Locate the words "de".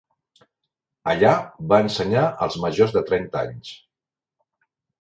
2.99-3.05